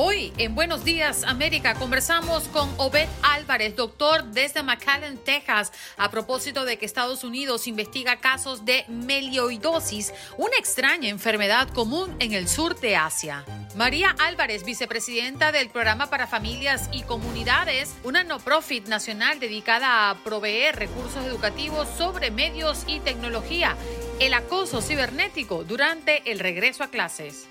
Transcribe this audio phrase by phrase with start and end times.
[0.00, 6.64] Hoy en Buenos Días América conversamos con Obed Álvarez, doctor desde McAllen, Texas, a propósito
[6.64, 12.78] de que Estados Unidos investiga casos de melioidosis, una extraña enfermedad común en el sur
[12.78, 13.44] de Asia.
[13.74, 20.14] María Álvarez, vicepresidenta del Programa para Familias y Comunidades, una no profit nacional dedicada a
[20.22, 23.74] proveer recursos educativos sobre medios y tecnología,
[24.20, 27.48] el acoso cibernético durante el regreso a clases.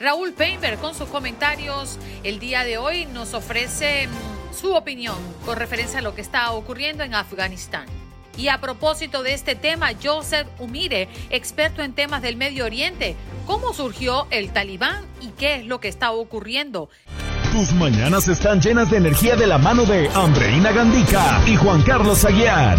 [0.00, 5.56] Raúl Painter con sus comentarios el día de hoy nos ofrece mm, su opinión con
[5.56, 7.86] referencia a lo que está ocurriendo en Afganistán.
[8.36, 13.74] Y a propósito de este tema, Joseph Umire, experto en temas del Medio Oriente, ¿cómo
[13.74, 16.88] surgió el talibán y qué es lo que está ocurriendo?
[17.50, 22.24] Tus mañanas están llenas de energía de la mano de Andreina Gandica y Juan Carlos
[22.24, 22.78] Aguiar.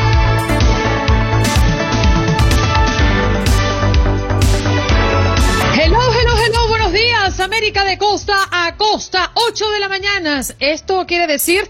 [7.41, 10.41] América de costa a costa, 8 de la mañana.
[10.59, 11.67] Esto quiere decir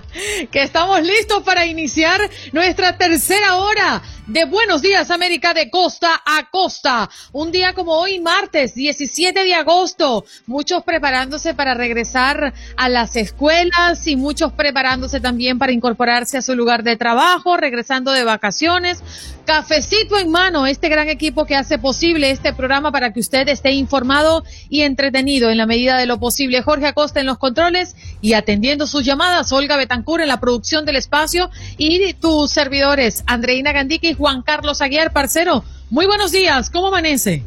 [0.52, 2.20] que estamos listos para iniciar
[2.52, 7.08] nuestra tercera hora de Buenos Días América de costa a costa.
[7.32, 14.06] Un día como hoy, martes 17 de agosto, muchos preparándose para regresar a las escuelas
[14.06, 19.02] y muchos preparándose también para incorporarse a su lugar de trabajo, regresando de vacaciones.
[19.46, 23.72] Cafecito en mano, este gran equipo que hace posible este programa para que usted esté
[23.72, 26.60] informado y entretenido en la medida de lo posible.
[26.60, 30.96] Jorge Acosta en los controles y atendiendo sus llamadas, Olga Betancur en la producción del
[30.96, 35.62] espacio y tus servidores, Andreina Gandique y Juan Carlos Aguiar, parcero.
[35.90, 37.44] Muy buenos días, ¿cómo amanece?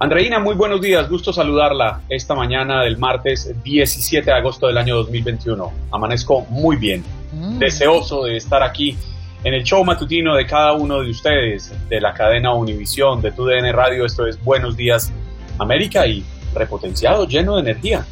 [0.00, 4.96] Andreina, muy buenos días, gusto saludarla esta mañana del martes 17 de agosto del año
[4.96, 5.72] 2021.
[5.92, 7.58] Amanezco muy bien, mm.
[7.58, 8.98] deseoso de estar aquí
[9.44, 13.72] en el show matutino de cada uno de ustedes, de la cadena Univisión, de TUDN
[13.72, 14.04] Radio.
[14.04, 15.12] Esto es Buenos Días
[15.58, 18.04] América y repotenciado, lleno de energía.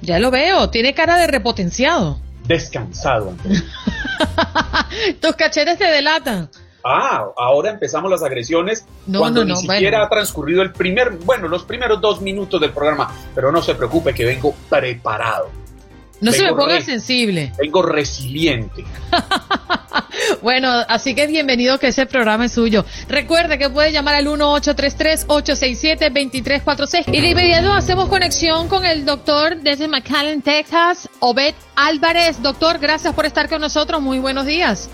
[0.00, 2.18] Ya lo veo, tiene cara de repotenciado.
[2.46, 3.34] Descansado,
[5.20, 6.48] Tus cachetes te delatan.
[6.84, 12.00] Ah, ahora empezamos las agresiones cuando ni siquiera ha transcurrido el primer, bueno, los primeros
[12.00, 15.48] dos minutos del programa, pero no se preocupe que vengo preparado.
[16.20, 17.52] No se me ponga sensible.
[17.58, 18.84] Vengo resiliente.
[20.42, 22.84] bueno, así que bienvenido que ese programa es suyo.
[23.08, 29.88] Recuerde que puede llamar al 1-833-867-2346 y de inmediato hacemos conexión con el doctor desde
[29.88, 32.42] McAllen, Texas, Obed Álvarez.
[32.42, 34.02] Doctor, gracias por estar con nosotros.
[34.02, 34.90] Muy buenos días.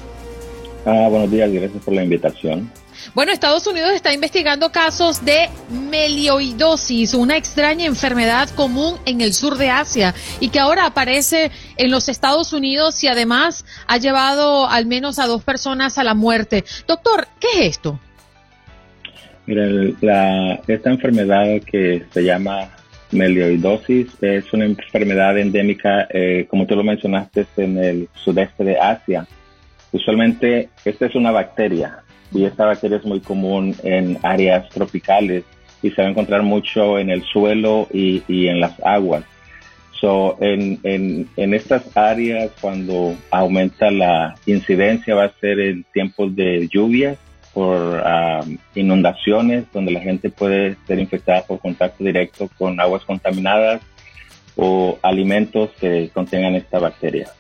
[0.89, 2.71] Ah, buenos días, gracias por la invitación.
[3.13, 5.49] Bueno, Estados Unidos está investigando casos de
[5.91, 11.91] melioidosis, una extraña enfermedad común en el sur de Asia y que ahora aparece en
[11.91, 16.65] los Estados Unidos y además ha llevado al menos a dos personas a la muerte.
[16.87, 17.99] Doctor, ¿qué es esto?
[19.47, 22.71] Mira, esta enfermedad que se llama
[23.11, 29.27] melioidosis es una enfermedad endémica, eh, como tú lo mencionaste, en el sudeste de Asia.
[29.93, 31.99] Usualmente esta es una bacteria
[32.33, 35.45] y esta bacteria es muy común en áreas tropicales
[35.83, 39.25] y se va a encontrar mucho en el suelo y, en las aguas.
[39.93, 46.69] So, en, en, estas áreas, cuando aumenta la incidencia, va a ser en tiempos de
[46.69, 47.17] lluvia,
[47.57, 53.81] por um, inundaciones, donde la gente puede ser infectada por contacto directo con aguas contaminadas
[54.57, 57.31] o alimentos que contengan esta bacteria.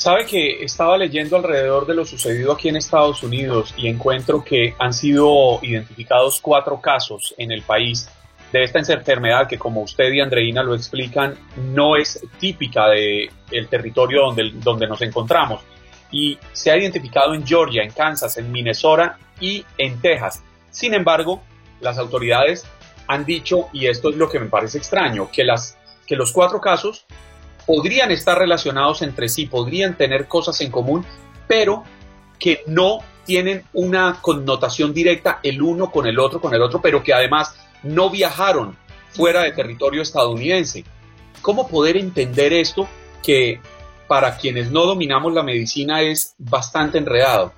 [0.00, 4.74] Sabe que estaba leyendo alrededor de lo sucedido aquí en Estados Unidos y encuentro que
[4.78, 8.08] han sido identificados cuatro casos en el país
[8.50, 11.34] de esta enfermedad que como usted y Andreina lo explican
[11.74, 15.60] no es típica del el territorio donde, donde nos encontramos.
[16.10, 20.42] y se ha identificado en Georgia, en Kansas, en Minnesota y en Texas.
[20.70, 21.42] Sin embargo,
[21.82, 22.64] las autoridades
[23.06, 25.76] han dicho, y esto es lo que me parece extraño, que, las,
[26.06, 27.04] que los cuatro casos
[27.70, 31.06] podrían estar relacionados entre sí, podrían tener cosas en común,
[31.46, 31.84] pero
[32.36, 37.00] que no tienen una connotación directa el uno con el otro, con el otro, pero
[37.04, 38.76] que además no viajaron
[39.10, 40.84] fuera de territorio estadounidense.
[41.42, 42.88] ¿Cómo poder entender esto
[43.22, 43.60] que
[44.08, 47.52] para quienes no dominamos la medicina es bastante enredado?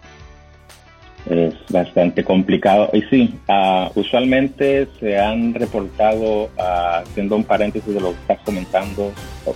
[1.73, 2.91] Bastante complicado.
[2.93, 8.39] Y sí, uh, usualmente se han reportado, uh, haciendo un paréntesis de lo que estás
[8.45, 9.11] comentando,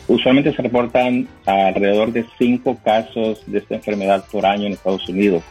[0.08, 5.42] usualmente se reportan alrededor de cinco casos de esta enfermedad por año en Estados Unidos.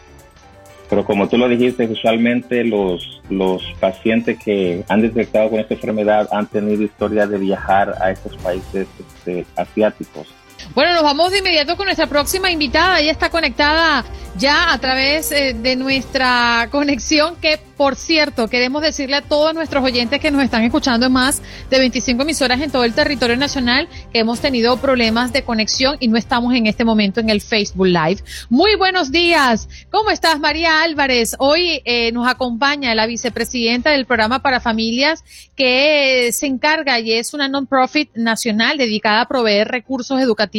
[0.89, 6.27] Pero como tú lo dijiste, usualmente los, los pacientes que han detectado con esta enfermedad
[6.31, 10.27] han tenido historia de viajar a estos países este, asiáticos.
[10.73, 12.99] Bueno, nos vamos de inmediato con nuestra próxima invitada.
[12.99, 14.03] Ella está conectada
[14.37, 19.83] ya a través eh, de nuestra conexión que por cierto, queremos decirle a todos nuestros
[19.83, 23.89] oyentes que nos están escuchando en más de 25 emisoras en todo el territorio nacional
[24.13, 27.87] que hemos tenido problemas de conexión y no estamos en este momento en el Facebook
[27.87, 28.23] Live.
[28.49, 29.67] Muy buenos días.
[29.91, 31.35] ¿Cómo estás, María Álvarez?
[31.37, 35.25] Hoy eh, nos acompaña la vicepresidenta del programa para familias
[35.55, 40.54] que se encarga y es una non-profit nacional dedicada a proveer recursos educativos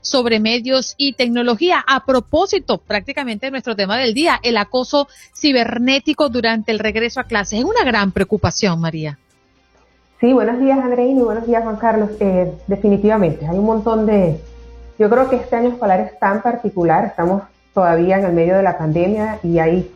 [0.00, 1.84] sobre medios y tecnología.
[1.86, 7.60] A propósito, prácticamente nuestro tema del día, el acoso cibernético durante el regreso a clases.
[7.60, 9.18] Es una gran preocupación, María.
[10.20, 12.10] Sí, buenos días, Andreina, y buenos días, Juan Carlos.
[12.20, 14.40] Eh, definitivamente, hay un montón de...
[14.98, 17.42] Yo creo que este año escolar es tan particular, estamos
[17.74, 19.90] todavía en el medio de la pandemia y hay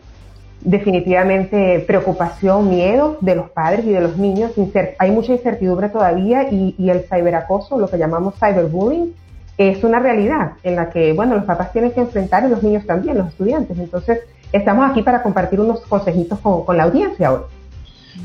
[0.61, 4.51] definitivamente preocupación, miedo de los padres y de los niños.
[4.99, 9.15] Hay mucha incertidumbre todavía y, y, el ciberacoso, lo que llamamos cyberbullying,
[9.57, 12.85] es una realidad en la que, bueno, los papás tienen que enfrentar y los niños
[12.85, 13.77] también, los estudiantes.
[13.77, 14.19] Entonces,
[14.51, 17.41] estamos aquí para compartir unos consejitos con, la audiencia hoy.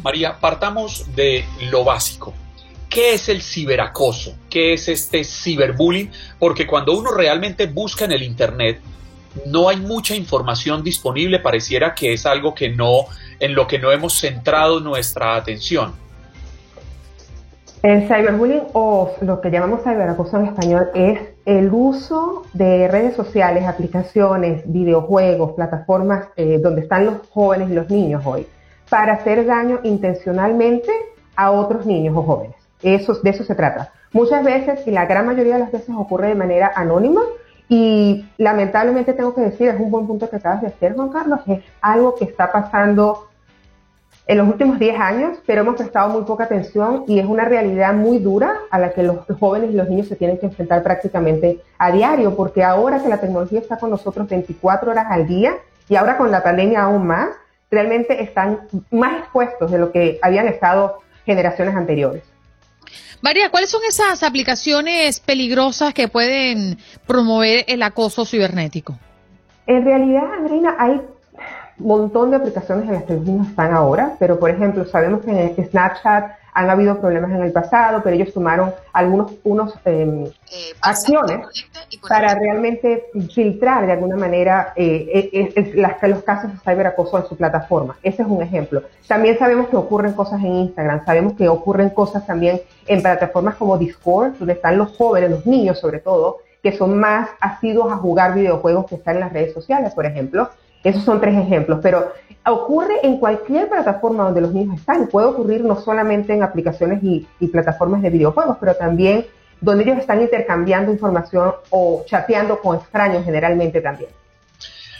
[0.02, 2.32] María, partamos de lo básico.
[2.88, 4.34] ¿Qué es el ciberacoso?
[4.48, 6.10] ¿Qué es este ciberbullying?
[6.38, 8.80] Porque cuando uno realmente busca en el Internet,
[9.44, 13.04] no hay mucha información disponible, pareciera que es algo que no,
[13.38, 16.05] en lo que no hemos centrado nuestra atención.
[17.82, 23.64] El cyberbullying o lo que llamamos ciberacoso en español es el uso de redes sociales,
[23.64, 28.46] aplicaciones, videojuegos, plataformas eh, donde están los jóvenes y los niños hoy
[28.88, 30.90] para hacer daño intencionalmente
[31.36, 32.56] a otros niños o jóvenes.
[32.82, 33.92] Eso, de eso se trata.
[34.12, 37.20] Muchas veces y la gran mayoría de las veces ocurre de manera anónima
[37.68, 41.40] y lamentablemente tengo que decir, es un buen punto que acabas de hacer, Juan Carlos,
[41.46, 43.26] es algo que está pasando
[44.26, 47.94] en los últimos 10 años, pero hemos prestado muy poca atención y es una realidad
[47.94, 51.60] muy dura a la que los jóvenes y los niños se tienen que enfrentar prácticamente
[51.78, 55.54] a diario, porque ahora que la tecnología está con nosotros 24 horas al día
[55.88, 57.28] y ahora con la pandemia aún más,
[57.70, 62.24] realmente están más expuestos de lo que habían estado generaciones anteriores.
[63.20, 68.98] María, ¿cuáles son esas aplicaciones peligrosas que pueden promover el acoso cibernético?
[69.66, 71.00] En realidad, Andreina, hay
[71.78, 75.30] montón de aplicaciones en las que los niños están ahora, pero por ejemplo, sabemos que
[75.30, 80.30] en Snapchat han habido problemas en el pasado, pero ellos tomaron algunos unos em, eh,
[80.80, 81.46] acciones
[82.08, 87.98] para realmente filtrar de alguna manera eh, eh, los casos de ciberacoso en su plataforma.
[88.02, 88.82] Ese es un ejemplo.
[89.06, 93.76] También sabemos que ocurren cosas en Instagram, sabemos que ocurren cosas también en plataformas como
[93.76, 98.32] Discord, donde están los jóvenes, los niños sobre todo, que son más asiduos a jugar
[98.32, 100.48] videojuegos que están en las redes sociales, por ejemplo.
[100.86, 102.12] Esos son tres ejemplos, pero
[102.46, 105.08] ocurre en cualquier plataforma donde los niños están.
[105.08, 109.26] Puede ocurrir no solamente en aplicaciones y, plataformas de videojuegos, pero también
[109.60, 114.10] donde ellos están intercambiando información o chateando con extraños generalmente también.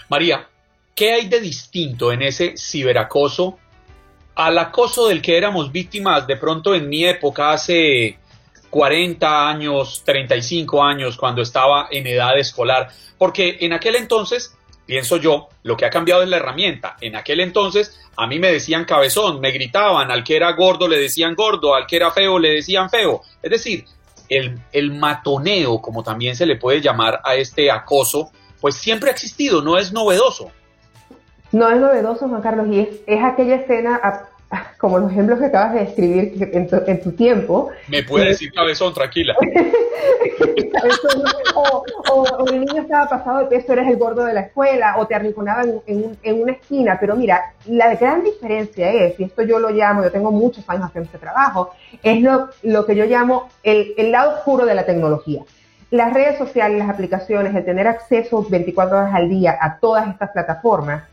[0.09, 0.49] María,
[0.93, 3.57] ¿qué hay de distinto en ese ciberacoso
[4.35, 8.19] al acoso del que éramos víctimas de pronto en mi época hace
[8.71, 12.89] 40 años, 35 años, cuando estaba en edad escolar?
[13.17, 14.56] Porque en aquel entonces
[14.87, 16.97] pienso yo, lo que ha cambiado es la herramienta.
[17.01, 20.99] En aquel entonces a mí me decían cabezón, me gritaban, al que era gordo le
[20.99, 23.23] decían gordo, al que era feo le decían feo.
[23.43, 23.85] Es decir,
[24.29, 29.13] el, el matoneo, como también se le puede llamar a este acoso, pues siempre ha
[29.13, 30.51] existido, no es novedoso.
[31.53, 34.01] No es novedoso, Juan Carlos, y es, es aquella escena
[34.79, 37.71] como los ejemplos que acabas de describir en tu, tiempo.
[37.89, 39.35] Me puede decir cabezón, tranquila.
[41.55, 41.85] o,
[42.49, 45.81] el niño estaba pasado de peso, eres el gordo de la escuela, o te arrinconaban
[45.87, 46.99] en, en, una esquina.
[47.01, 50.85] Pero mira, la gran diferencia es, y esto yo lo llamo, yo tengo muchos años
[50.85, 51.71] haciendo este trabajo,
[52.03, 55.43] es lo, lo que yo llamo el, el lado oscuro de la tecnología.
[55.91, 60.31] las redes sociales, las aplicaciones, el tener acceso 24 horas al día a todas estas
[60.31, 61.05] plataformas,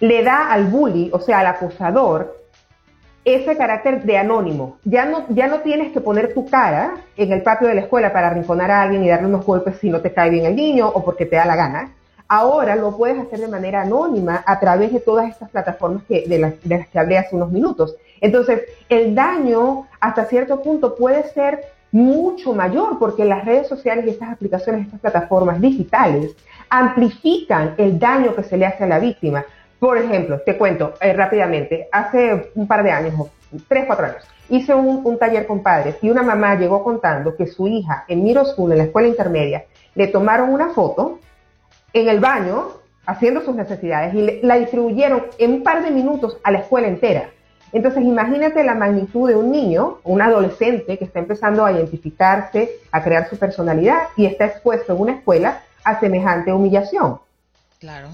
[0.00, 2.43] le da al bully, o sea, al acosador,
[3.24, 4.78] ese carácter de anónimo.
[4.84, 8.12] Ya no, ya no tienes que poner tu cara en el patio de la escuela
[8.12, 10.88] para arrinconar a alguien y darle unos golpes si no te cae bien el niño
[10.88, 11.92] o porque te da la gana.
[12.28, 16.38] Ahora lo puedes hacer de manera anónima a través de todas estas plataformas que, de,
[16.38, 17.96] las, de las que hablé hace unos minutos.
[18.20, 21.60] Entonces, el daño hasta cierto punto puede ser
[21.92, 26.34] mucho mayor porque las redes sociales y estas aplicaciones, estas plataformas digitales
[26.68, 29.44] amplifican el daño que se le hace a la víctima.
[29.78, 33.14] Por ejemplo, te cuento eh, rápidamente, hace un par de años,
[33.68, 37.66] tres, cuatro años, hice un, taller con padres y una mamá llegó contando que su
[37.66, 39.64] hija en Miro School, en la escuela intermedia,
[39.94, 41.18] le tomaron una foto
[41.92, 42.68] en el baño
[43.06, 47.30] haciendo sus necesidades y la distribuyeron en un par de minutos a la escuela entera.
[47.72, 53.02] Entonces, imagínate la magnitud de un niño, un adolescente que está empezando a identificarse, a
[53.02, 57.18] crear su personalidad y está expuesto en una escuela a semejante humillación.
[57.84, 58.08] Claro.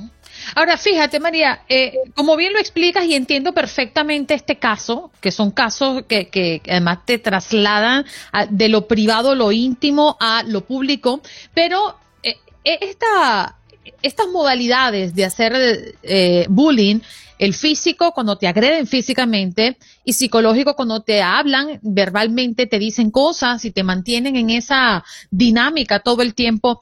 [0.56, 5.52] Ahora, fíjate, María, eh, como bien lo explicas y entiendo perfectamente este caso, que son
[5.52, 8.04] casos que, que además te trasladan
[8.48, 11.20] de lo privado, lo íntimo a lo público,
[11.54, 12.34] pero eh,
[12.64, 13.58] esta,
[14.02, 16.98] estas modalidades de hacer eh, bullying,
[17.38, 23.64] el físico cuando te agreden físicamente y psicológico cuando te hablan verbalmente, te dicen cosas
[23.64, 26.80] y te mantienen en esa dinámica todo el tiempo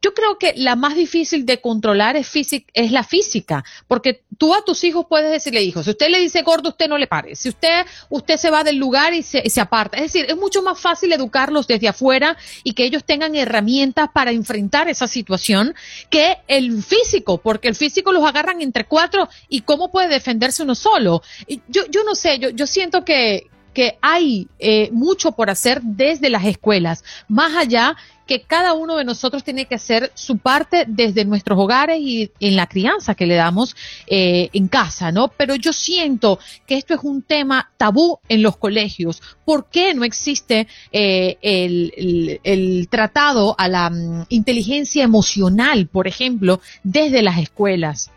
[0.00, 4.64] yo creo que la más difícil de controlar es, es la física, porque tú a
[4.64, 7.34] tus hijos puedes decirle, hijo, si usted le dice gordo, usted no le pare.
[7.34, 9.96] Si usted, usted se va del lugar y se, se aparta.
[9.96, 14.30] Es decir, es mucho más fácil educarlos desde afuera y que ellos tengan herramientas para
[14.30, 15.74] enfrentar esa situación
[16.10, 20.76] que el físico, porque el físico los agarran entre cuatro y cómo puede defenderse uno
[20.76, 21.22] solo.
[21.68, 26.30] Yo, yo no sé, yo, yo siento que, que hay eh, mucho por hacer desde
[26.30, 27.96] las escuelas, más allá
[28.28, 32.56] que cada uno de nosotros tiene que hacer su parte desde nuestros hogares y en
[32.56, 33.74] la crianza que le damos
[34.06, 35.28] eh, en casa, ¿no?
[35.28, 39.22] Pero yo siento que esto es un tema tabú en los colegios.
[39.46, 47.22] ¿Por qué no existe eh, el, tratado a la mm, inteligencia emocional, por ejemplo, desde
[47.22, 48.10] las escuelas?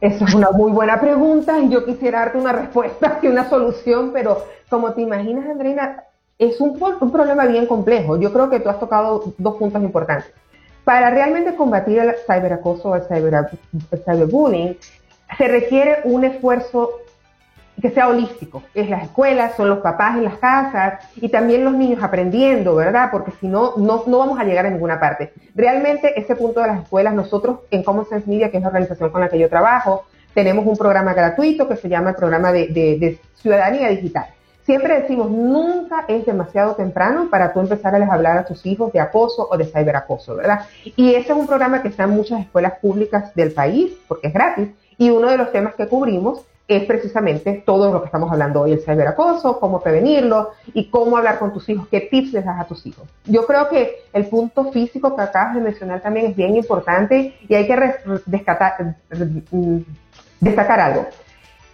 [0.00, 4.12] Esa es una muy buena pregunta y yo quisiera darte una respuesta y una solución,
[4.14, 6.04] pero como te imaginas, Andreina,
[6.40, 6.78] es un,
[7.12, 8.18] problema bien complejo.
[8.18, 10.32] Yo creo que tú has tocado dos puntos importantes.
[10.84, 14.78] Para realmente combatir el ciberacoso o el, cyberbullying,
[15.36, 16.92] se requiere un esfuerzo
[17.80, 18.62] que sea holístico.
[18.74, 23.10] Es las escuelas, son los papás en las casas y también los niños aprendiendo, ¿verdad?
[23.12, 25.34] Porque si no, no, vamos a llegar a ninguna parte.
[25.54, 29.10] Realmente ese punto de las escuelas, nosotros en Common Sense Media, que es la organización
[29.10, 33.18] con la que yo trabajo, tenemos un programa gratuito que se llama el programa de
[33.34, 34.26] ciudadanía digital.
[34.64, 39.00] Siempre decimos, nunca es demasiado temprano para tú empezar a hablar a tus hijos de
[39.00, 40.60] acoso o de ciberacoso, ¿verdad?
[40.96, 44.34] Y ese es un programa que está en muchas escuelas públicas del país, porque es
[44.34, 48.60] gratis, y uno de los temas que cubrimos es precisamente todo lo que estamos hablando
[48.60, 52.60] hoy, el ciberacoso, cómo prevenirlo y cómo hablar con tus hijos, qué tips les das
[52.60, 53.08] a tus hijos.
[53.24, 57.54] Yo creo que el punto físico que acabas de mencionar también es bien importante y
[57.54, 57.94] hay que
[60.40, 61.06] destacar algo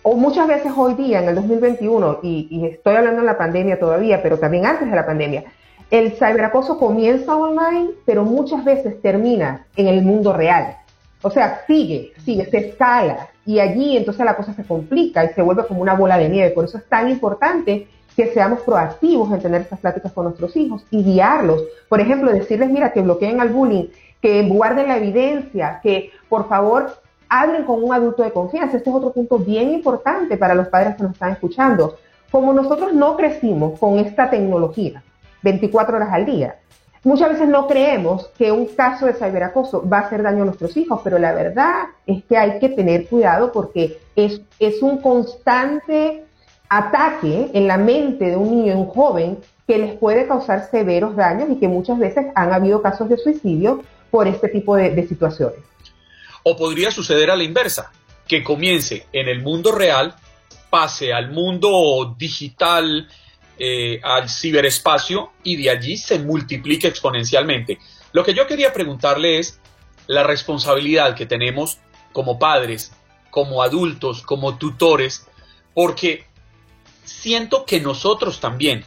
[0.09, 4.23] o muchas veces hoy día, en el 2021, y, estoy hablando de la pandemia todavía,
[4.23, 5.43] pero también antes de la pandemia,
[5.91, 10.77] el ciberacoso comienza online, pero muchas veces termina en el mundo real.
[11.23, 15.43] O sea, sigue, sigue, se escala y allí entonces la cosa se complica y se
[15.43, 16.51] vuelve como una bola de nieve.
[16.51, 20.87] Por eso es tan importante que seamos proactivos en tener estas pláticas con nuestros hijos
[20.93, 21.65] y guiarlos.
[21.89, 23.87] Por ejemplo, decirles, mira, que bloqueen al bullying,
[24.23, 26.93] que guarden la evidencia, que por favor
[27.29, 28.77] hablen con un adulto de confianza.
[28.77, 31.97] Este es otro punto bien importante para los padres que nos están escuchando.
[32.31, 35.03] Como nosotros no crecimos con esta tecnología
[35.43, 36.57] 24 horas al día,
[37.05, 40.77] muchas veces no creemos que un caso de ciberacoso va a hacer daño a nuestros
[40.77, 46.25] hijos, pero la verdad es que hay que tener cuidado porque es, es un constante
[46.69, 51.49] ataque en la mente de un niño, un joven, que les puede causar severos daños
[51.51, 55.59] y que muchas veces han habido casos de suicidio por este tipo de situaciones.
[56.49, 57.91] O podría suceder a la inversa,
[58.29, 60.15] que comience en el mundo real,
[60.71, 63.09] pase al mundo digital,
[63.59, 67.81] eh, al ciberespacio y de allí se multiplique exponencialmente.
[68.13, 69.59] Lo que yo quería preguntarle es
[70.07, 71.79] la responsabilidad que tenemos
[72.13, 72.93] como padres,
[73.31, 75.27] como adultos, como tutores,
[75.75, 76.27] porque
[77.03, 78.85] siento que nosotros también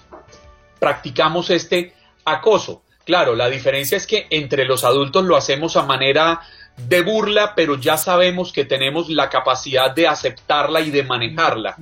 [0.79, 2.83] practicamos este acoso.
[3.03, 6.41] Claro, la diferencia es que entre los adultos lo hacemos a manera
[6.87, 11.77] de burla, pero ya sabemos que tenemos la capacidad de aceptarla y de manejarla.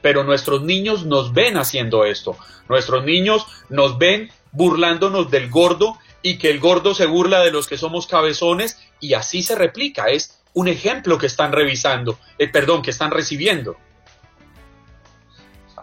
[0.00, 2.36] pero nuestros niños nos ven haciendo esto.
[2.68, 7.66] Nuestros niños nos ven burlándonos del gordo y que el gordo se burla de los
[7.66, 10.06] que somos cabezones y así se replica.
[10.06, 13.76] Es un ejemplo que están revisando, eh, perdón, que están recibiendo.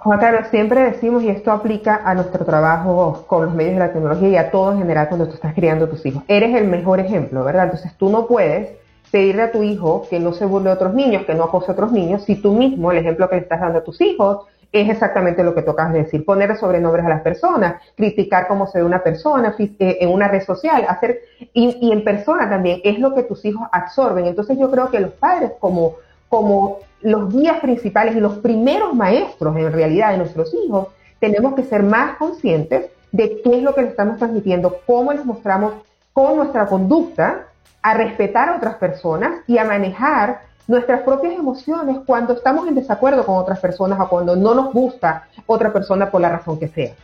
[0.05, 3.91] Juan Carlos, siempre decimos, y esto aplica a nuestro trabajo con los medios de la
[3.91, 6.21] tecnología y a todo en general cuando tú estás criando a tus hijos.
[6.27, 7.63] Eres el mejor ejemplo, ¿verdad?
[7.63, 8.69] Entonces tú no puedes
[9.09, 11.73] pedirle a tu hijo que no se burle de otros niños, que no acose a
[11.73, 14.87] otros niños, si tú mismo, el ejemplo que le estás dando a tus hijos, es
[14.87, 19.01] exactamente lo que tocas decir, poner sobrenombres a las personas, criticar cómo se ve una
[19.01, 21.19] persona eh, en una red social, hacer,
[21.51, 24.27] y, y en persona también, es lo que tus hijos absorben.
[24.27, 25.95] Entonces yo creo que los padres como
[26.29, 30.87] como los guías principales y los primeros maestros en realidad de nuestros hijos,
[31.19, 35.23] tenemos que ser más conscientes de qué es lo que le estamos transmitiendo, cómo les
[35.23, 35.73] mostramos
[36.13, 37.45] con nuestra conducta
[37.83, 43.23] a respetar a otras personas y a manejar nuestras propias emociones cuando estamos en desacuerdo
[43.23, 46.95] con otras personas o cuando no nos gusta otra persona por la razón que sea.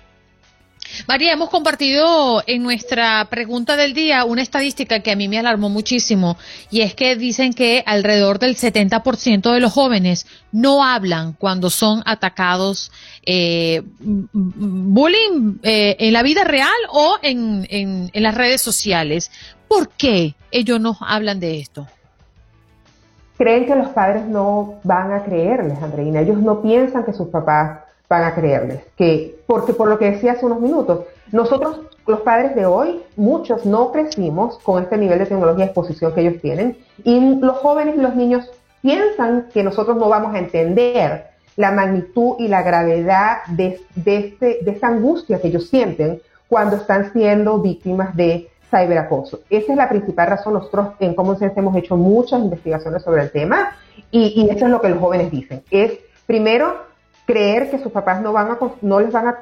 [1.07, 5.69] María, hemos compartido en nuestra pregunta del día una estadística que a mí me alarmó
[5.69, 6.37] muchísimo
[6.69, 12.01] y es que dicen que alrededor del 70% de los jóvenes no hablan cuando son
[12.05, 12.91] atacados
[13.25, 19.31] eh, bullying eh, en la vida real o en, en, en las redes sociales.
[19.67, 21.87] ¿Por qué ellos no hablan de esto?
[23.37, 26.21] Creen que los padres no van a creerles, Andreina.
[26.21, 27.79] Ellos no piensan que sus papás
[28.11, 28.81] van a creerles.
[28.97, 33.65] Que, porque por lo que decía hace unos minutos, nosotros, los padres de hoy, muchos
[33.65, 37.95] no crecimos con este nivel de tecnología de exposición que ellos tienen, y los jóvenes
[37.95, 38.51] y los niños
[38.81, 44.59] piensan que nosotros no vamos a entender la magnitud y la gravedad de, de, este,
[44.61, 49.41] de esta angustia que ellos sienten cuando están siendo víctimas de ciberacoso.
[49.49, 50.53] Esa es la principal razón.
[50.53, 53.75] Nosotros en Common Sense hemos hecho muchas investigaciones sobre el tema
[54.11, 55.61] y, y eso es lo que los jóvenes dicen.
[55.69, 55.93] Es,
[56.25, 56.90] primero,
[57.25, 59.37] creer que sus papás no van a no les van a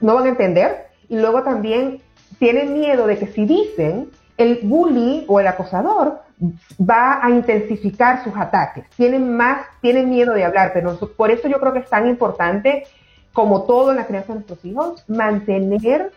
[0.00, 2.00] no van a entender y luego también
[2.38, 6.20] tienen miedo de que si dicen el bully o el acosador
[6.80, 8.84] va a intensificar sus ataques.
[8.96, 12.84] Tienen más, tienen miedo de hablar, pero por eso yo creo que es tan importante,
[13.32, 16.10] como todo en la crianza de nuestros hijos, mantener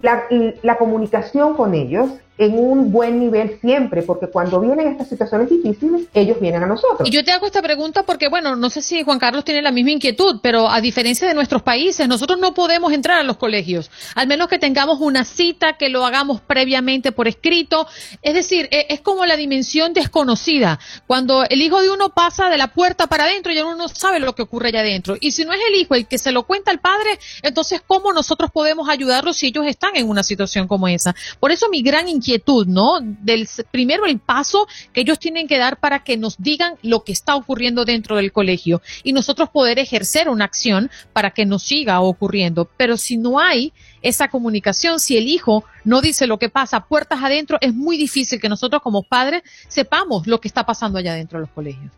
[0.00, 0.24] la,
[0.62, 6.02] la comunicación con ellos en un buen nivel siempre, porque cuando vienen estas situaciones difíciles,
[6.14, 7.06] ellos vienen a nosotros.
[7.06, 9.70] Y yo te hago esta pregunta porque, bueno, no sé si Juan Carlos tiene la
[9.70, 13.90] misma inquietud, pero a diferencia de nuestros países, nosotros no podemos entrar a los colegios,
[14.14, 17.86] al menos que tengamos una cita, que lo hagamos previamente por escrito.
[18.22, 20.78] Es decir, e, es como la dimensión desconocida.
[21.06, 24.20] Cuando el hijo de uno pasa de la puerta para adentro, ya uno no sabe
[24.20, 25.16] lo que ocurre allá adentro.
[25.20, 28.12] Y si no es el hijo el que se lo cuenta al padre, entonces, ¿cómo
[28.12, 31.14] nosotros podemos ayudarlos si ellos están en una situación como esa?
[31.38, 33.00] Por eso mi gran inquietud inquietud, ¿no?
[33.00, 37.12] Del primero el paso que ellos tienen que dar para que nos digan lo que
[37.12, 42.00] está ocurriendo dentro del colegio y nosotros poder ejercer una acción para que nos siga
[42.00, 42.68] ocurriendo.
[42.76, 47.22] Pero si no hay esa comunicación, si el hijo no dice lo que pasa puertas
[47.22, 51.38] adentro, es muy difícil que nosotros como padres sepamos lo que está pasando allá dentro
[51.38, 51.92] de los colegios.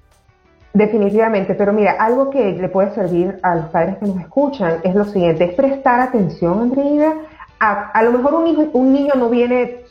[0.74, 4.92] Definitivamente, pero mira, algo que le puede servir a los padres que nos escuchan es
[4.94, 7.14] lo siguiente, es prestar atención, Andreina.
[7.60, 9.83] A, a lo mejor un, hijo, un niño no viene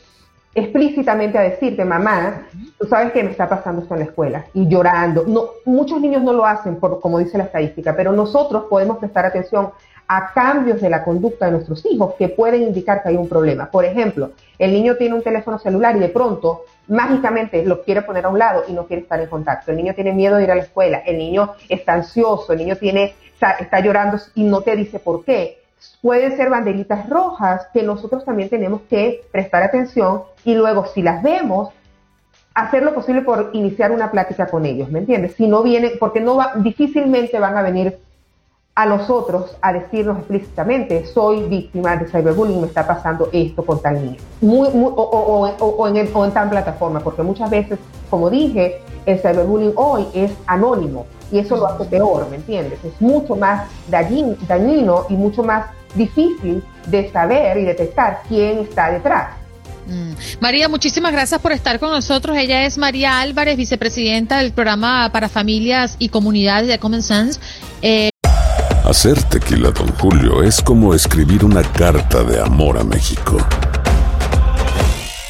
[0.54, 2.46] explícitamente a decirte, mamá,
[2.78, 5.24] tú sabes que me está pasando esto en la escuela y llorando.
[5.26, 9.26] No, muchos niños no lo hacen, por, como dice la estadística, pero nosotros podemos prestar
[9.26, 9.70] atención
[10.06, 13.70] a cambios de la conducta de nuestros hijos que pueden indicar que hay un problema.
[13.70, 18.26] Por ejemplo, el niño tiene un teléfono celular y de pronto mágicamente lo quiere poner
[18.26, 19.70] a un lado y no quiere estar en contacto.
[19.70, 22.76] El niño tiene miedo de ir a la escuela, el niño está ansioso, el niño
[22.76, 25.63] tiene, está, está llorando y no te dice por qué
[26.02, 31.22] pueden ser banderitas rojas que nosotros también tenemos que prestar atención y luego si las
[31.22, 31.70] vemos,
[32.54, 35.34] hacer lo posible por iniciar una plática con ellos, ¿me entiendes?
[35.34, 37.98] Si no vienen, porque no va, difícilmente van a venir
[38.76, 44.04] a nosotros a decirnos explícitamente, soy víctima de cyberbullying, me está pasando esto con tal
[44.04, 44.16] niño.
[44.40, 47.78] Muy, muy, o, o, o, en, o en tal plataforma, porque muchas veces,
[48.10, 52.78] como dije, el cyberbullying hoy es anónimo y eso lo hace peor, ¿me entiendes?
[52.84, 55.66] Es mucho más dañino y mucho más
[55.96, 59.30] difícil de saber y detectar quién está detrás.
[59.88, 60.12] Mm.
[60.40, 62.36] María, muchísimas gracias por estar con nosotros.
[62.36, 67.40] Ella es María Álvarez, vicepresidenta del programa para familias y comunidades de Common Sense.
[67.82, 68.10] Eh...
[68.84, 73.38] Hacer tequila, don Julio, es como escribir una carta de amor a México.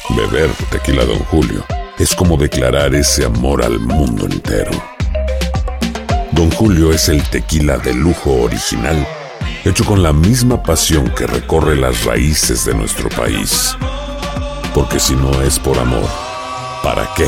[0.09, 1.65] Beber tequila, don Julio,
[1.97, 4.94] es como declarar ese amor al mundo entero.
[6.35, 9.07] Don Julio es el tequila de lujo original,
[9.63, 13.73] hecho con la misma pasión que recorre las raíces de nuestro país.
[14.73, 16.03] Porque si no es por amor,
[16.83, 17.27] ¿para qué?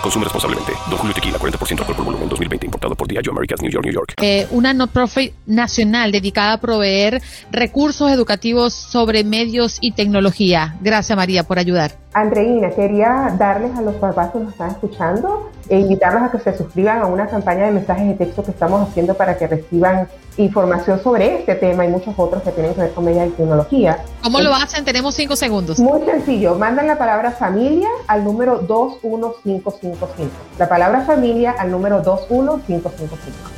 [0.00, 0.74] Consume responsablemente.
[0.88, 2.66] Don Julio Tequila, 40% alcohol por volumen, 2020.
[2.66, 4.12] Importado por Diageo Americas, New York, New York.
[4.22, 10.76] Eh, una non-profit nacional dedicada a proveer recursos educativos sobre medios y tecnología.
[10.80, 11.98] Gracias, María, por ayudar.
[12.16, 16.56] Andreina, quería darles a los papás que nos están escuchando e invitarlos a que se
[16.56, 20.98] suscriban a una campaña de mensajes de texto que estamos haciendo para que reciban información
[21.02, 24.02] sobre este tema y muchos otros que tienen que ver con medios y tecnología.
[24.22, 24.82] ¿Cómo lo hacen?
[24.82, 25.78] Tenemos cinco segundos.
[25.78, 30.30] Muy sencillo, mandan la palabra familia al número 21555.
[30.58, 33.55] La palabra familia al número 21555.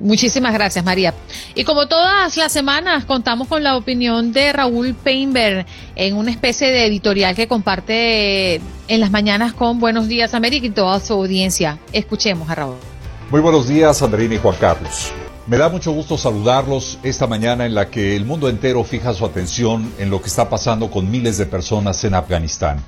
[0.00, 1.14] Muchísimas gracias, María.
[1.54, 6.68] Y como todas las semanas, contamos con la opinión de Raúl Peinberg en una especie
[6.68, 11.78] de editorial que comparte en las mañanas con Buenos Días América y toda su audiencia.
[11.92, 12.76] Escuchemos a Raúl.
[13.30, 15.12] Muy buenos días, Andrina y Juan Carlos.
[15.46, 19.24] Me da mucho gusto saludarlos esta mañana en la que el mundo entero fija su
[19.24, 22.82] atención en lo que está pasando con miles de personas en Afganistán.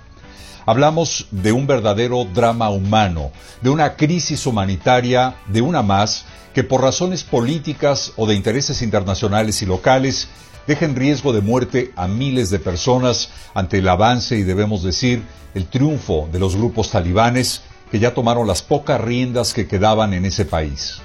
[0.64, 6.82] Hablamos de un verdadero drama humano, de una crisis humanitaria, de una más, que por
[6.82, 10.28] razones políticas o de intereses internacionales y locales
[10.66, 15.22] deja en riesgo de muerte a miles de personas ante el avance y debemos decir
[15.54, 20.24] el triunfo de los grupos talibanes que ya tomaron las pocas riendas que quedaban en
[20.24, 21.00] ese país.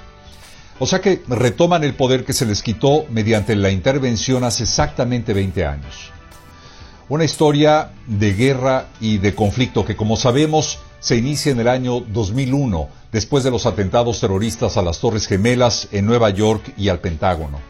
[0.78, 5.34] O sea que retoman el poder que se les quitó mediante la intervención hace exactamente
[5.34, 6.12] 20 años.
[7.10, 12.00] Una historia de guerra y de conflicto que, como sabemos, se inicia en el año
[12.00, 17.00] 2001, después de los atentados terroristas a las Torres Gemelas en Nueva York y al
[17.00, 17.60] Pentágono.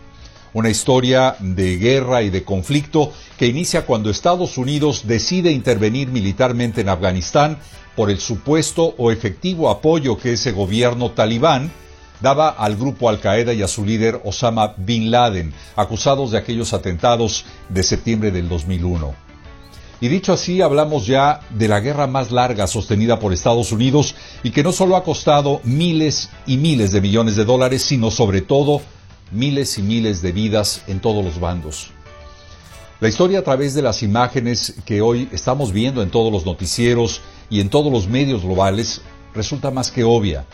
[0.55, 6.81] Una historia de guerra y de conflicto que inicia cuando Estados Unidos decide intervenir militarmente
[6.81, 7.59] en Afganistán
[7.94, 11.70] por el supuesto o efectivo apoyo que ese gobierno talibán
[12.20, 16.72] daba al grupo Al Qaeda y a su líder Osama Bin Laden, acusados de aquellos
[16.72, 19.28] atentados de septiembre del 2001.
[20.01, 24.53] Y dicho así, hablamos ya de la guerra más larga sostenida por Estados Unidos y
[24.53, 28.81] que no solo ha costado miles y miles de millones de dólares, sino sobre todo
[29.33, 31.91] miles y miles de vidas en todos los bandos.
[33.01, 37.21] La historia a través de las imágenes que hoy estamos viendo en todos los noticieros
[37.51, 39.01] y en todos los medios globales
[39.35, 40.47] resulta más que obvia.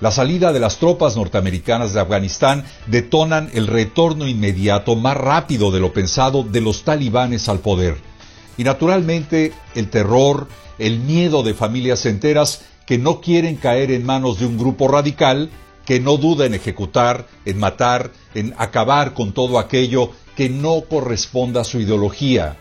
[0.00, 5.78] La salida de las tropas norteamericanas de Afganistán detonan el retorno inmediato más rápido de
[5.78, 8.11] lo pensado de los talibanes al poder
[8.56, 14.38] y naturalmente el terror, el miedo de familias enteras que no quieren caer en manos
[14.38, 15.50] de un grupo radical
[15.84, 21.62] que no duda en ejecutar, en matar, en acabar con todo aquello que no corresponda
[21.62, 22.56] a su ideología,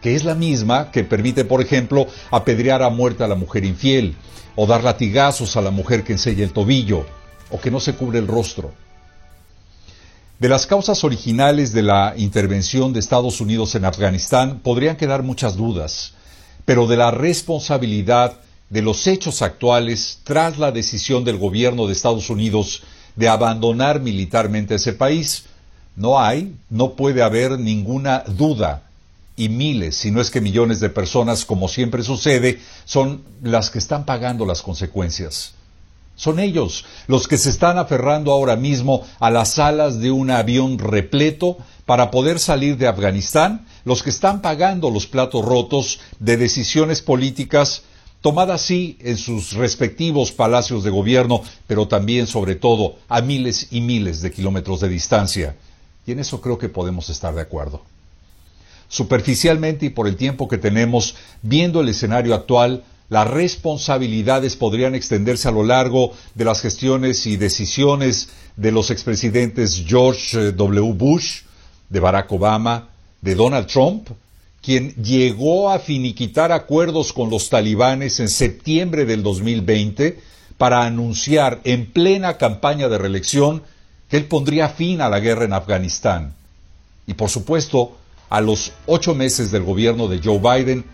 [0.00, 4.16] que es la misma que permite, por ejemplo, apedrear a muerte a la mujer infiel,
[4.56, 7.06] o dar latigazos a la mujer que enseña el tobillo,
[7.50, 8.72] o que no se cubre el rostro.
[10.44, 15.56] De las causas originales de la intervención de Estados Unidos en Afganistán podrían quedar muchas
[15.56, 16.12] dudas,
[16.66, 18.34] pero de la responsabilidad
[18.68, 22.82] de los hechos actuales tras la decisión del gobierno de Estados Unidos
[23.16, 25.44] de abandonar militarmente ese país,
[25.96, 28.82] no hay, no puede haber ninguna duda.
[29.36, 33.78] Y miles, si no es que millones de personas, como siempre sucede, son las que
[33.78, 35.54] están pagando las consecuencias.
[36.16, 40.78] Son ellos los que se están aferrando ahora mismo a las alas de un avión
[40.78, 47.02] repleto para poder salir de Afganistán, los que están pagando los platos rotos de decisiones
[47.02, 47.82] políticas
[48.24, 53.82] tomadas sí en sus respectivos palacios de gobierno, pero también sobre todo a miles y
[53.82, 55.56] miles de kilómetros de distancia.
[56.06, 57.82] Y en eso creo que podemos estar de acuerdo.
[58.88, 65.48] Superficialmente y por el tiempo que tenemos, viendo el escenario actual, las responsabilidades podrían extenderse
[65.48, 70.92] a lo largo de las gestiones y decisiones de los expresidentes George W.
[70.94, 71.42] Bush,
[71.88, 72.88] de Barack Obama,
[73.20, 74.08] de Donald Trump,
[74.62, 80.18] quien llegó a finiquitar acuerdos con los talibanes en septiembre del 2020
[80.56, 83.62] para anunciar en plena campaña de reelección
[84.08, 86.34] que él pondría fin a la guerra en Afganistán.
[87.06, 87.96] Y por supuesto,
[88.30, 90.84] a los ocho meses del gobierno de Joe Biden,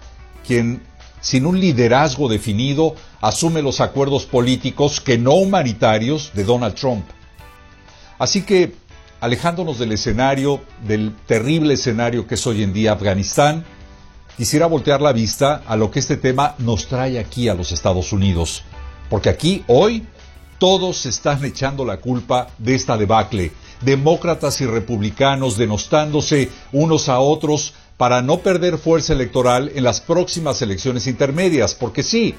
[0.47, 0.83] quien
[1.21, 7.05] sin un liderazgo definido, asume los acuerdos políticos que no humanitarios de Donald Trump.
[8.19, 8.75] Así que,
[9.21, 13.65] alejándonos del escenario, del terrible escenario que es hoy en día Afganistán,
[14.37, 18.13] quisiera voltear la vista a lo que este tema nos trae aquí a los Estados
[18.13, 18.65] Unidos.
[19.11, 20.07] Porque aquí, hoy,
[20.59, 23.53] todos están echando la culpa de esta debacle.
[23.81, 30.63] Demócratas y republicanos denostándose unos a otros para no perder fuerza electoral en las próximas
[30.63, 32.35] elecciones intermedias, porque sí,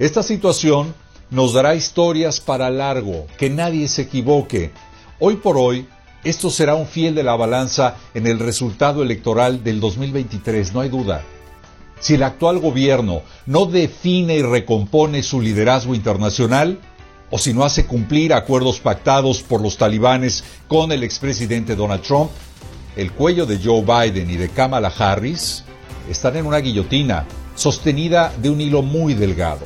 [0.00, 0.96] esta situación
[1.30, 4.72] nos dará historias para largo, que nadie se equivoque.
[5.20, 5.86] Hoy por hoy,
[6.24, 10.88] esto será un fiel de la balanza en el resultado electoral del 2023, no hay
[10.88, 11.22] duda.
[12.00, 16.80] Si el actual gobierno no define y recompone su liderazgo internacional,
[17.30, 22.32] o si no hace cumplir acuerdos pactados por los talibanes con el expresidente Donald Trump,
[22.96, 25.62] el cuello de Joe Biden y de Kamala Harris
[26.10, 29.60] están en una guillotina sostenida de un hilo muy delgado.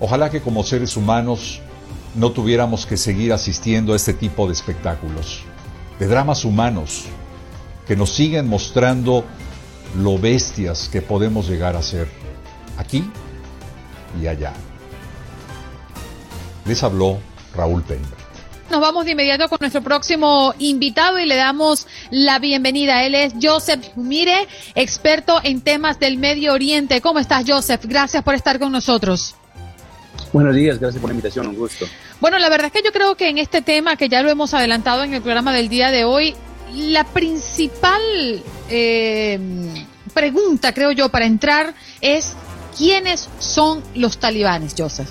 [0.00, 1.60] Ojalá que como seres humanos
[2.14, 5.42] no tuviéramos que seguir asistiendo a este tipo de espectáculos,
[5.98, 7.04] de dramas humanos,
[7.86, 9.24] que nos siguen mostrando
[9.96, 12.08] lo bestias que podemos llegar a ser,
[12.76, 13.08] aquí
[14.20, 14.52] y allá.
[16.64, 17.18] Les habló
[17.54, 18.26] Raúl Penber.
[18.70, 23.04] Nos vamos de inmediato con nuestro próximo invitado y le damos la bienvenida.
[23.04, 27.00] Él es Joseph Mire, experto en temas del Medio Oriente.
[27.00, 27.82] ¿Cómo estás, Joseph?
[27.84, 29.36] Gracias por estar con nosotros.
[30.32, 31.86] Buenos días, gracias por la invitación, un gusto.
[32.20, 34.52] Bueno, la verdad es que yo creo que en este tema, que ya lo hemos
[34.52, 36.34] adelantado en el programa del día de hoy,
[36.74, 38.02] la principal
[38.68, 39.38] eh,
[40.12, 42.34] pregunta, creo yo, para entrar es,
[42.76, 45.08] ¿quiénes son los talibanes, Joseph?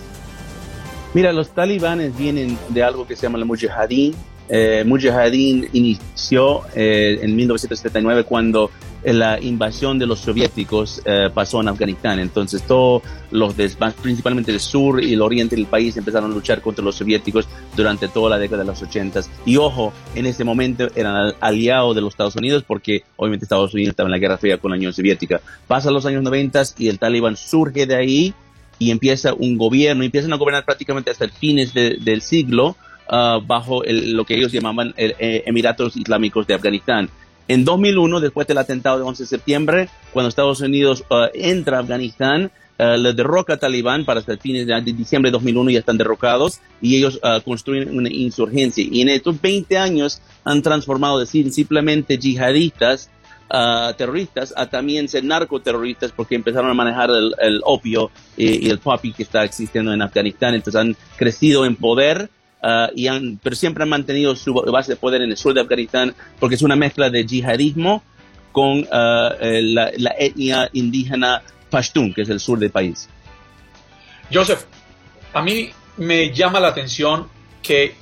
[1.15, 4.13] Mira, los talibanes vienen de algo que se llama la Mujahideen.
[4.49, 8.69] Eh, Mujahideen inició eh, en 1979 cuando
[9.01, 12.19] la invasión de los soviéticos eh, pasó en Afganistán.
[12.19, 13.01] Entonces, todos
[13.31, 13.55] los,
[14.01, 17.47] principalmente del sur y el oriente del país, empezaron a luchar contra los soviéticos
[17.77, 19.21] durante toda la década de los 80.
[19.45, 23.91] Y ojo, en ese momento eran aliados de los Estados Unidos porque obviamente Estados Unidos
[23.91, 25.39] estaba en la Guerra Fría con la Unión Soviética.
[25.65, 28.33] Pasan los años 90 y el talibán surge de ahí
[28.79, 32.75] y empieza un gobierno, empiezan a gobernar prácticamente hasta el fines del siglo
[33.09, 37.09] uh, bajo lo que ellos llamaban el, eh, Emiratos Islámicos de Afganistán.
[37.47, 41.81] En 2001, después del atentado de 11 de septiembre, cuando Estados Unidos uh, entra a
[41.81, 45.79] Afganistán, uh, le derroca a Talibán para hasta el fin de, diciembre de 2001 ya
[45.79, 48.83] están derrocados y ellos construyen una insurgencia.
[48.89, 53.09] Y en estos 20 años han transformado de simplemente yihadistas
[53.49, 59.23] terroristas a también ser narcoterroristas porque empezaron a manejar el, opio y, el poppy que
[59.23, 60.55] está existiendo en Afganistán.
[60.55, 62.29] Entonces han crecido en poder,
[62.61, 65.61] ah, y han, pero siempre han mantenido su base de poder en el sur de
[65.61, 68.03] Afganistán porque es una mezcla de yihadismo
[68.51, 73.09] con ah, la, la, etnia indígena Pashtun, que es el sur del país.
[74.33, 74.63] Joseph,
[75.33, 77.27] a mí me llama la atención
[77.61, 77.95] que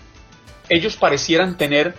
[0.70, 1.96] ellos parecieran tener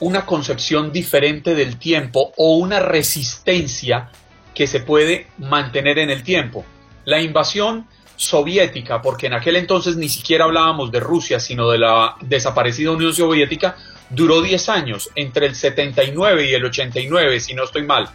[0.00, 4.10] una concepción diferente del tiempo o una resistencia
[4.54, 6.64] que se puede mantener en el tiempo.
[7.04, 12.16] La invasión soviética, porque en aquel entonces ni siquiera hablábamos de Rusia, sino de la
[12.20, 13.76] desaparecida Unión Soviética,
[14.10, 18.08] duró 10 años, entre el 79 y el 89, si no estoy mal.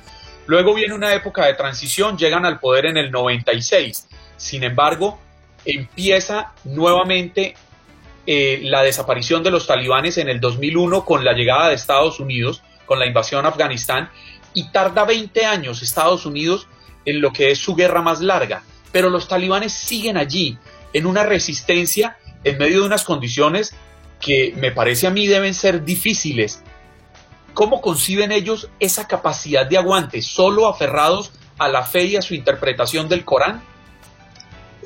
[0.45, 4.07] Luego viene una época de transición, llegan al poder en el 96.
[4.35, 5.19] Sin embargo,
[5.65, 7.55] empieza nuevamente
[8.25, 12.61] eh, la desaparición de los talibanes en el 2001 con la llegada de Estados Unidos,
[12.85, 14.09] con la invasión a Afganistán,
[14.53, 16.67] y tarda 20 años Estados Unidos
[17.05, 18.63] en lo que es su guerra más larga.
[18.91, 20.57] Pero los talibanes siguen allí,
[20.93, 23.75] en una resistencia, en medio de unas condiciones
[24.21, 26.63] que me parece a mí deben ser difíciles.
[27.53, 32.33] ¿Cómo conciben ellos esa capacidad de aguante, solo aferrados a la fe y a su
[32.33, 33.61] interpretación del Corán?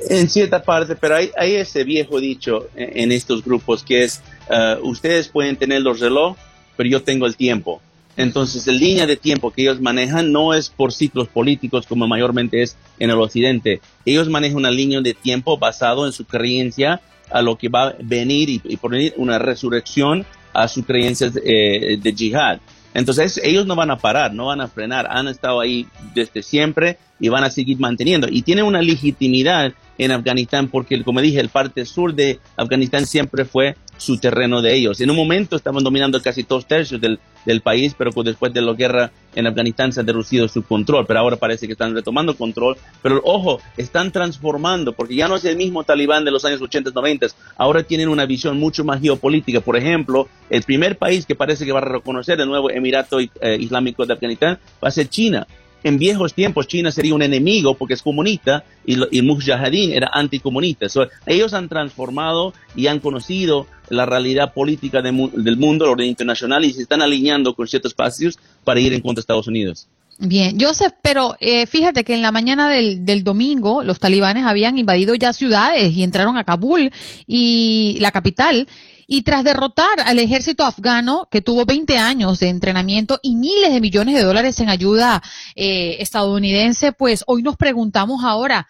[0.10, 4.86] En cierta parte, pero hay, hay ese viejo dicho en, estos grupos que es, uh,
[4.88, 6.38] ustedes pueden tener los reloj,
[6.76, 7.82] pero yo tengo el tiempo.
[8.16, 12.64] Entonces, la línea de tiempo que ellos manejan no es por ciclos políticos como mayormente
[12.64, 13.80] es en el occidente.
[14.06, 17.96] Ellos manejan una línea de tiempo basado en su creencia a lo que va a
[18.00, 22.60] venir y, y por venir una resurrección a sus creencias eh, de jihad.
[22.94, 26.98] Entonces ellos no van a parar, no van a frenar, han estado ahí desde siempre
[27.20, 28.28] y van a seguir manteniendo.
[28.28, 33.46] Y tienen una legitimidad en Afganistán porque, como dije, el parte sur de Afganistán siempre
[33.46, 35.02] fue su terreno de ellos.
[35.02, 38.74] En un momento estaban dominando casi dos tercios del, del país, pero después de la
[38.74, 42.78] guerra en Afganistán se ha reducido su control, pero ahora parece que están retomando control.
[43.02, 46.92] Pero ojo, están transformando, porque ya no es el mismo talibán de los años 80,
[46.94, 49.62] 90, ahora tienen una visión mucho más geopolítica.
[49.62, 53.58] Por ejemplo, el primer país que parece que va a reconocer el nuevo Emirato eh,
[53.60, 55.48] Islámico de Afganistán va a ser China
[55.84, 60.88] en viejos tiempos China sería un enemigo porque es comunista y, y Mujahideen era anticomunista.
[61.26, 65.14] ellos han transformado y han conocido la realidad política del
[65.58, 69.20] mundo, el orden internacional y se están alineando con ciertos espacios para ir en contra
[69.20, 69.88] de Estados Unidos.
[70.20, 75.14] Bien, Joseph, pero eh, fíjate que en la mañana del, domingo los talibanes habían invadido
[75.14, 76.92] ya ciudades y entraron a Kabul
[77.28, 78.68] y la capital
[79.08, 83.80] y tras derrotar al ejército afgano, que tuvo 20 años de entrenamiento y miles de
[83.80, 85.24] millones de dólares en ayuda
[85.56, 88.68] eh, estadounidense, pues hoy nos preguntamos ahora,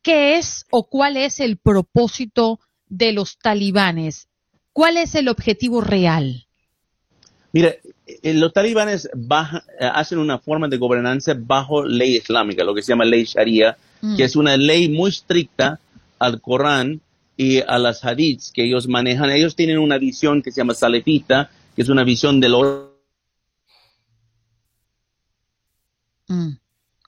[0.00, 4.28] ¿qué es o cuál es el propósito de los talibanes?
[4.72, 6.46] ¿Cuál es el objetivo real?
[7.52, 7.74] Mira,
[8.22, 9.08] los talibanes
[9.80, 14.06] hacen una forma de gobernanza bajo ley islámica, lo que se llama ley sharia, que
[14.06, 14.20] mm.
[14.22, 15.80] es una ley muy estricta
[16.18, 17.00] al Corán
[17.36, 19.30] y a las hadiths que ellos manejan.
[19.30, 22.88] Ellos tienen una visión que se llama salafita, que es una visión del orden.
[26.28, 26.50] Mm.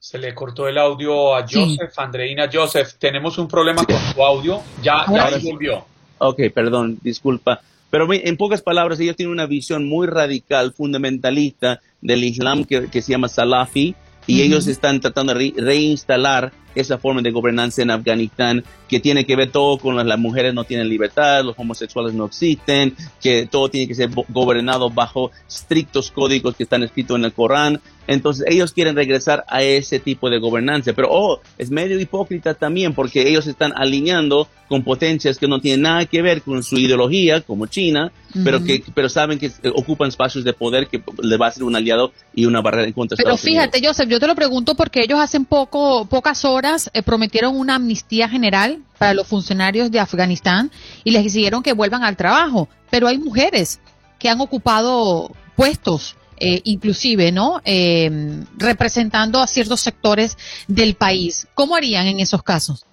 [0.00, 2.94] Se le cortó el audio a Joseph, Andreina Joseph.
[2.98, 4.62] Tenemos un problema con su audio.
[4.82, 5.84] Ya, ya volvió.
[6.18, 7.60] Ok, perdón, disculpa.
[7.90, 13.02] Pero en pocas palabras, ellos tienen una visión muy radical, fundamentalista del Islam que, que
[13.02, 13.94] se llama Salafi,
[14.26, 19.34] y ellos están tratando de reinstalar esa forma de gobernanza en Afganistán que tiene que
[19.34, 23.88] ver todo con las, mujeres no tienen libertad, los homosexuales no existen, que todo tiene
[23.88, 27.80] que ser gobernado bajo estrictos códigos que están escritos en el Corán.
[28.06, 32.94] Entonces ellos quieren regresar a ese tipo de gobernanza, pero oh, es medio hipócrita también
[32.94, 37.40] porque ellos están alineando con potencias que no tienen nada que ver con su ideología,
[37.40, 38.12] como China,
[38.44, 41.74] pero que pero saben que ocupan espacios de poder que le va a ser un
[41.74, 45.18] aliado y una barrera en contra Pero fíjate, Joseph, yo te lo pregunto porque ellos
[45.18, 50.70] hacen poco pocas horas eh, prometieron una amnistía general para los funcionarios de Afganistán
[51.04, 53.80] y les exigieron que vuelvan al trabajo, pero hay mujeres
[54.18, 57.62] que han ocupado puestos eh, inclusive, ¿no?
[57.64, 58.10] Eh,
[58.58, 60.36] representando a ciertos sectores
[60.68, 61.48] del país.
[61.54, 62.84] ¿Cómo harían en esos casos?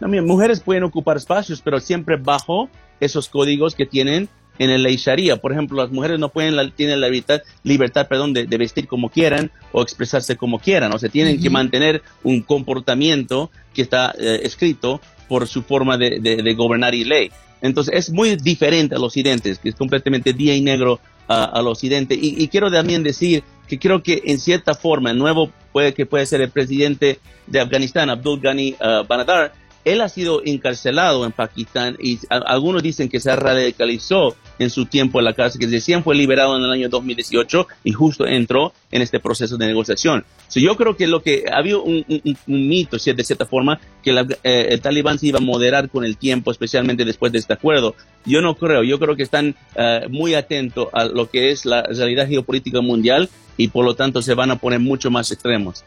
[0.00, 2.68] No, mujeres pueden ocupar espacios, pero siempre bajo
[3.00, 4.28] esos códigos que tienen
[4.60, 5.38] en el ley Sharia.
[5.38, 9.08] Por ejemplo, las mujeres no pueden, la, tienen la libertad, libertad perdón, de, vestir como
[9.08, 10.92] quieran o expresarse como quieran.
[10.92, 16.54] O sea, tienen que mantener un comportamiento que está eh, escrito por su forma de,
[16.54, 17.30] gobernar y ley.
[17.62, 22.18] Entonces, es muy diferente al occidente, que es completamente día y negro al occidente.
[22.20, 26.26] Y, quiero también decir que creo que en cierta forma el nuevo puede que puede
[26.26, 29.52] ser el presidente de Afganistán, Abdul Ghani uh, Banadar,
[29.84, 35.18] él ha sido encarcelado en Pakistán y algunos dicen que se radicalizó en su tiempo
[35.18, 39.00] en la cárcel, que recién fue liberado en el año 2018 y justo entró en
[39.00, 40.24] este proceso de negociación.
[40.54, 44.10] yo creo que lo que había un, un, mito, de cierta forma, que
[44.44, 47.94] eh, el talibán se iba a moderar con el tiempo, especialmente después de este acuerdo.
[48.26, 51.82] Yo no creo, yo creo que están eh, muy atentos a lo que es la
[51.82, 55.84] realidad geopolítica mundial y por lo tanto se van a poner mucho más extremos.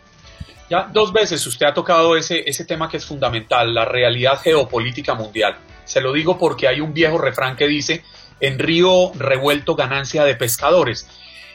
[0.68, 5.58] Ya dos veces usted ha tocado ese tema que es fundamental, la realidad geopolítica mundial.
[5.86, 8.04] Se lo digo porque hay un viejo refrán que dice,
[8.40, 11.08] en río revuelto ganancia de pescadores.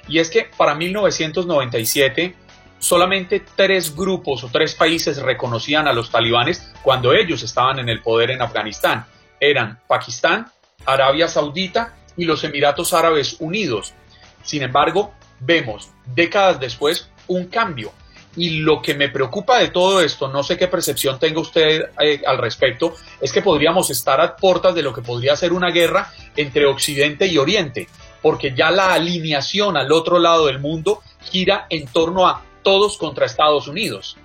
[0.09, 2.35] Y es que para 1997
[2.79, 8.03] solamente tres grupos o tres países reconocían a los talibanes cuando ellos estaban en el
[8.03, 9.07] poder en Afganistán.
[9.41, 10.47] Eran Pakistán,
[10.87, 13.95] Arabia Saudita y los Emiratos Árabes Unidos.
[14.43, 17.93] Sin embargo, vemos décadas después un cambio
[18.37, 22.23] y lo que me preocupa de todo esto, no sé qué percepción tenga usted eh,
[22.27, 26.12] al respecto, es que podríamos estar a puertas de lo que podría ser una guerra
[26.37, 27.88] entre Occidente y Oriente,
[28.23, 33.27] porque ya la alineación al otro lado del mundo gira en torno a todos contra
[33.27, 34.17] Estados Unidos.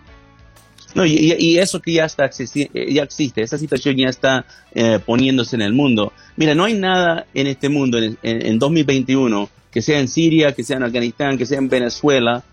[0.94, 5.64] No, y, eso que ya está ya existe, esa situación ya está eh, poniéndose en
[5.64, 6.14] el mundo.
[6.36, 10.64] Mira, no hay nada en este mundo en, en 2021, que sea en Siria, que
[10.64, 12.44] sea en Afganistán, que sea en Venezuela,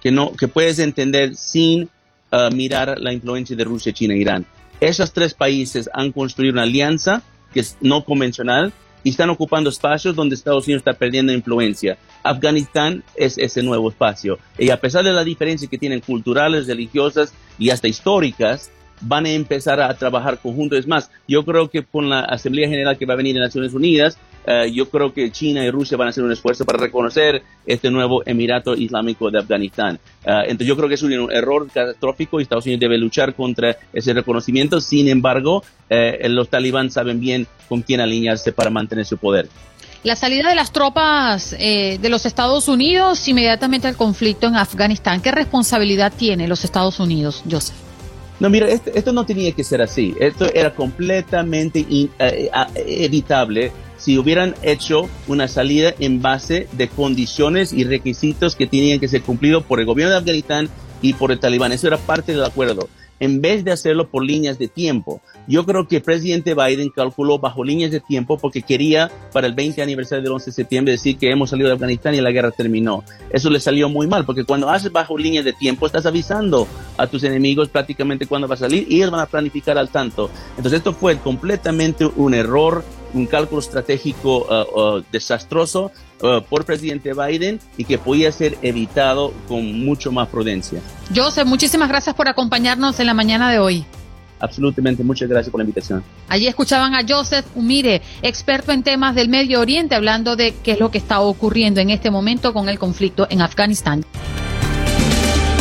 [0.00, 1.88] que, no, que puedes entender sin
[2.32, 4.46] uh, mirar la influencia de Rusia, China e Irán.
[4.80, 10.14] Esos tres países han construido una alianza que es no convencional y están ocupando espacios
[10.14, 11.98] donde Estados Unidos está perdiendo influencia.
[12.22, 14.38] Afganistán es ese nuevo espacio.
[14.58, 19.30] Y a pesar de la diferencia que tienen culturales, religiosas y hasta históricas, van a
[19.30, 20.78] empezar a trabajar conjuntos.
[20.78, 23.72] Es más, yo creo que con la Asamblea General que va a venir de Naciones
[23.72, 24.18] Unidas,
[24.50, 27.90] eh, yo creo que China y Rusia van a hacer un esfuerzo para reconocer este
[27.90, 29.98] nuevo Emirato Islámico de Afganistán.
[30.24, 33.76] Eh, entonces yo creo que es un error catastrófico y Estados Unidos debe luchar contra
[33.92, 34.80] ese reconocimiento.
[34.80, 39.50] Sin embargo, eh, los talibán saben bien con quién alinearse para mantener su poder.
[40.02, 45.32] La salida de las tropas de los Estados Unidos inmediatamente al conflicto en Afganistán, ¿qué
[45.32, 47.87] responsabilidad tiene los Estados Unidos, Joseph?
[48.40, 50.14] No, mira, esto, no tenía que ser así.
[50.20, 51.84] Esto era completamente
[52.76, 59.08] evitable si hubieran hecho una salida en base de condiciones y requisitos que tenían que
[59.08, 60.68] ser cumplidos por el gobierno de Afganistán
[61.02, 61.72] y por el talibán.
[61.72, 62.88] Eso era parte del acuerdo.
[63.20, 67.38] En vez de hacerlo por líneas de tiempo, yo creo que el presidente Biden calculó
[67.38, 71.18] bajo líneas de tiempo porque quería para el 20 aniversario del 11 de septiembre decir
[71.18, 73.02] que hemos salido de Afganistán y la guerra terminó.
[73.30, 77.06] Eso le salió muy mal porque cuando haces bajo líneas de tiempo estás avisando a
[77.06, 80.30] tus enemigos prácticamente cuándo va a salir y ellos van a planificar al tanto.
[80.56, 82.84] Entonces esto fue completamente un error
[83.14, 85.90] un cálculo estratégico uh, uh, desastroso
[86.22, 90.80] uh, por presidente Biden y que podía ser evitado con mucho más prudencia.
[91.14, 93.84] Joseph, muchísimas gracias por acompañarnos en la mañana de hoy.
[94.40, 95.02] absolutamente.
[95.02, 96.04] Muchas gracias por la invitación.
[96.28, 100.80] Allí escuchaban a Joseph Umire, experto en temas del Medio Oriente, hablando de qué es
[100.80, 104.04] lo que está ocurriendo en este momento con el conflicto en Afganistán.